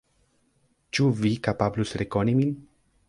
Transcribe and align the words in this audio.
Ĉu 0.97 1.05
Vi 1.19 1.33
kapablus 1.49 1.93
rekoni 2.03 2.35
min? 2.41 2.57